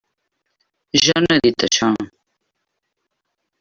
Jo 1.03 1.23
no 1.25 1.31
he 1.37 1.45
dit 1.49 1.69
això. 1.69 1.93